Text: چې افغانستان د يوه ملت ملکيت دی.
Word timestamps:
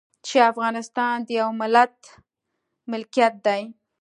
چې 0.25 0.37
افغانستان 0.51 1.15
د 1.23 1.29
يوه 1.39 1.53
ملت 1.61 1.95
ملکيت 2.91 3.33
دی. 3.45 3.61